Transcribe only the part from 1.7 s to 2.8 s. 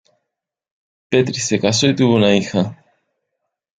y tuvo una hija.